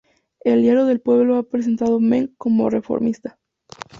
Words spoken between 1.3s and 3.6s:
ha presentado Meng como reformista.